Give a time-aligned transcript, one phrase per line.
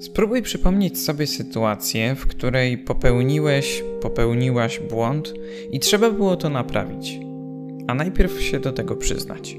[0.00, 5.34] Spróbuj przypomnieć sobie sytuację, w której popełniłeś, popełniłaś błąd
[5.70, 7.18] i trzeba było to naprawić,
[7.86, 9.56] a najpierw się do tego przyznać.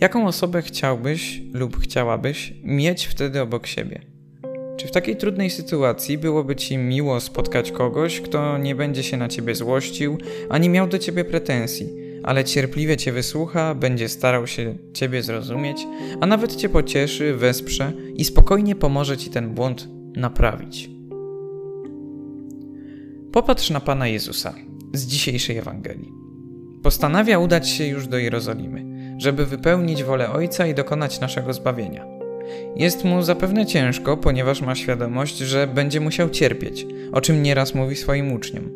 [0.00, 4.00] Jaką osobę chciałbyś lub chciałabyś mieć wtedy obok siebie?
[4.76, 9.28] Czy w takiej trudnej sytuacji byłoby ci miło spotkać kogoś, kto nie będzie się na
[9.28, 10.18] ciebie złościł,
[10.48, 15.86] ani miał do ciebie pretensji, ale cierpliwie cię wysłucha, będzie starał się ciebie zrozumieć,
[16.20, 20.90] a nawet cię pocieszy, wesprze i spokojnie pomoże ci ten błąd naprawić?
[23.32, 24.54] Popatrz na Pana Jezusa
[24.92, 26.12] z dzisiejszej Ewangelii.
[26.82, 28.84] Postanawia udać się już do Jerozolimy,
[29.18, 32.06] żeby wypełnić wolę Ojca i dokonać naszego zbawienia.
[32.76, 37.96] Jest mu zapewne ciężko, ponieważ ma świadomość, że będzie musiał cierpieć, o czym nieraz mówi
[37.96, 38.70] swoim uczniom.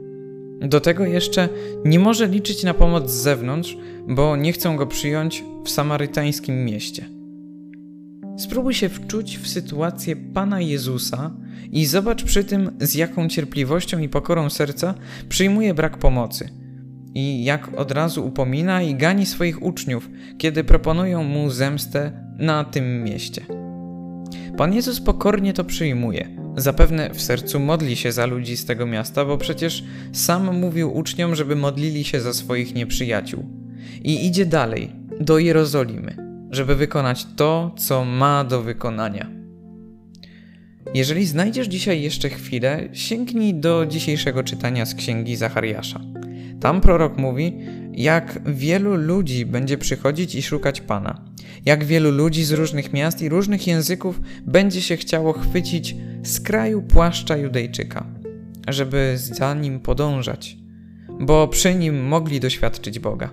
[0.63, 1.49] Do tego jeszcze
[1.85, 3.77] nie może liczyć na pomoc z zewnątrz,
[4.09, 7.05] bo nie chcą go przyjąć w samarytańskim mieście.
[8.37, 11.31] Spróbuj się wczuć w sytuację Pana Jezusa
[11.73, 14.95] i zobacz przy tym, z jaką cierpliwością i pokorą serca
[15.29, 16.49] przyjmuje brak pomocy
[17.15, 23.05] i jak od razu upomina i gani swoich uczniów, kiedy proponują mu zemstę na tym
[23.05, 23.47] mieście.
[24.57, 26.42] Pan Jezus pokornie to przyjmuje.
[26.57, 31.35] Zapewne w sercu modli się za ludzi z tego miasta, bo przecież sam mówił uczniom,
[31.35, 33.45] żeby modlili się za swoich nieprzyjaciół.
[34.05, 36.17] I idzie dalej, do Jerozolimy,
[36.51, 39.31] żeby wykonać to, co ma do wykonania.
[40.95, 46.01] Jeżeli znajdziesz dzisiaj jeszcze chwilę, sięgnij do dzisiejszego czytania z księgi Zachariasza.
[46.61, 47.59] Tam prorok mówi,
[47.93, 51.33] jak wielu ludzi będzie przychodzić i szukać Pana
[51.65, 56.83] jak wielu ludzi z różnych miast i różnych języków będzie się chciało chwycić z kraju
[56.83, 58.07] płaszcza Judejczyka,
[58.69, 60.57] żeby za nim podążać,
[61.21, 63.31] bo przy nim mogli doświadczyć Boga.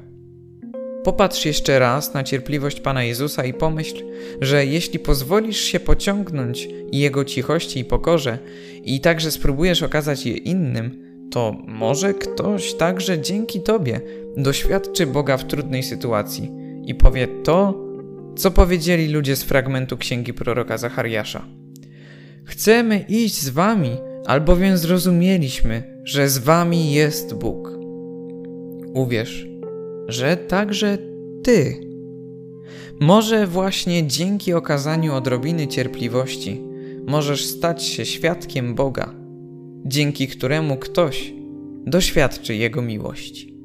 [1.03, 4.03] Popatrz jeszcze raz na cierpliwość Pana Jezusa i pomyśl,
[4.41, 8.37] że jeśli pozwolisz się pociągnąć Jego cichości i pokorze
[8.83, 14.01] i także spróbujesz okazać je innym, to może ktoś także dzięki Tobie
[14.37, 16.51] doświadczy Boga w trudnej sytuacji
[16.85, 17.85] i powie to,
[18.35, 21.58] co powiedzieli ludzie z fragmentu księgi proroka Zachariasza.
[22.49, 27.69] Chcemy iść z wami, albowiem zrozumieliśmy, że z wami jest Bóg.
[28.93, 29.47] Uwierz,
[30.07, 30.97] że także
[31.43, 31.81] ty.
[32.99, 36.61] Może właśnie dzięki okazaniu odrobiny cierpliwości
[37.07, 39.13] możesz stać się świadkiem Boga,
[39.85, 41.33] dzięki któremu ktoś
[41.85, 43.58] doświadczy Jego miłości.